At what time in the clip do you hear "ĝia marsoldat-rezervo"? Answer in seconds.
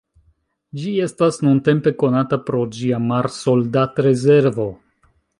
2.77-4.67